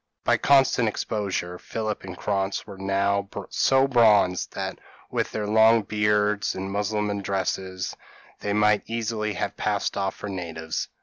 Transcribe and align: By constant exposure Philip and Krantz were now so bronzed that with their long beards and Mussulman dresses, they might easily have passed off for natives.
By 0.23 0.37
constant 0.37 0.87
exposure 0.89 1.59
Philip 1.59 2.03
and 2.03 2.17
Krantz 2.17 2.65
were 2.65 2.79
now 2.79 3.29
so 3.51 3.87
bronzed 3.87 4.53
that 4.53 4.79
with 5.11 5.31
their 5.31 5.45
long 5.45 5.83
beards 5.83 6.55
and 6.55 6.71
Mussulman 6.71 7.21
dresses, 7.21 7.95
they 8.39 8.51
might 8.51 8.81
easily 8.87 9.33
have 9.33 9.55
passed 9.57 9.95
off 9.97 10.15
for 10.15 10.27
natives. 10.27 10.87